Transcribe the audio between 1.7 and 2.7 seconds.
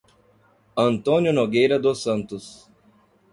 dos Santos